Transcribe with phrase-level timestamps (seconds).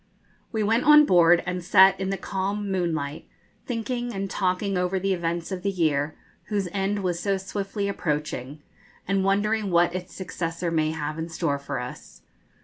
[0.51, 3.29] We went on board, and sat in the calm moonlight,
[3.67, 8.63] thinking and talking over the events of the year, whose end was so swiftly approaching,
[9.07, 12.23] and wondering what its successor may have in store for us.